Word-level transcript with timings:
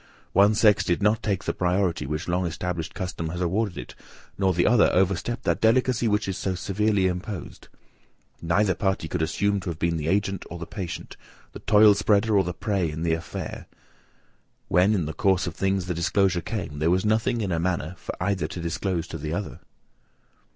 One 0.33 0.55
sex 0.55 0.83
did 0.83 1.03
not 1.03 1.21
take 1.21 1.43
the 1.43 1.53
priority 1.53 2.07
which 2.07 2.27
long 2.27 2.47
established 2.47 2.95
custom 2.95 3.29
has 3.29 3.39
awarded 3.39 3.77
it, 3.77 3.93
nor 4.35 4.51
the 4.51 4.65
other 4.65 4.89
overstep 4.91 5.43
that 5.43 5.61
delicacy 5.61 6.07
which 6.07 6.27
is 6.27 6.35
so 6.39 6.55
severely 6.55 7.05
imposed. 7.05 7.67
Neither 8.41 8.73
party 8.73 9.07
could 9.07 9.21
assume 9.21 9.59
to 9.59 9.69
have 9.69 9.77
been 9.77 9.97
the 9.97 10.07
agent 10.07 10.43
or 10.49 10.57
the 10.57 10.65
patient, 10.65 11.17
the 11.53 11.59
toil 11.59 11.93
spreader 11.93 12.35
or 12.35 12.43
the 12.43 12.51
prey 12.51 12.89
in 12.89 13.03
the 13.03 13.13
affair. 13.13 13.67
When 14.69 14.95
in 14.95 15.05
the 15.05 15.13
course 15.13 15.45
of 15.45 15.53
things 15.53 15.85
the 15.85 15.93
disclosure 15.93 16.41
came, 16.41 16.79
there 16.79 16.89
was 16.89 17.05
nothing 17.05 17.41
in 17.41 17.51
a 17.51 17.59
manner 17.59 17.93
for 17.99 18.15
either 18.19 18.47
to 18.47 18.59
disclose 18.59 19.05
to 19.09 19.19
the 19.19 19.33
other." 19.35 19.59